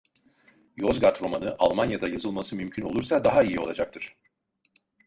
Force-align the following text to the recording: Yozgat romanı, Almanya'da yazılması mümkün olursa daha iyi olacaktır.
Yozgat 0.77 1.21
romanı, 1.21 1.55
Almanya'da 1.59 2.07
yazılması 2.07 2.55
mümkün 2.55 2.83
olursa 2.83 3.23
daha 3.23 3.43
iyi 3.43 3.59
olacaktır. 3.59 4.15